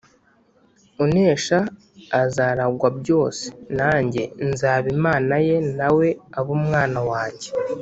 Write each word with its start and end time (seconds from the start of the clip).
Unesha 1.03 1.59
azaragwa 2.21 2.89
byose, 2.99 3.45
nanjye 3.77 4.23
nzaba 4.49 4.85
Imana 4.97 5.33
ye 5.47 5.57
na 5.79 5.89
we 5.97 6.07
abe 6.37 6.51
umwana 6.59 6.99
wanjye. 7.09 7.47